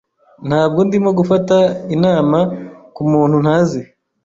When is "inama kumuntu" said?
1.95-3.37